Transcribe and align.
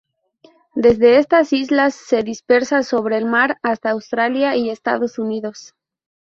Desde 0.73 1.19
estas 1.19 1.53
islas 1.53 1.93
se 1.93 2.23
dispersa 2.23 2.81
sobre 2.81 3.19
el 3.19 3.27
mar 3.27 3.59
hasta 3.61 3.91
Australia 3.91 4.55
y 4.55 4.71
Estados 4.71 5.19
Unidos. 5.19 5.75